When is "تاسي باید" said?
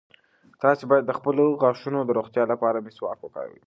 0.61-1.05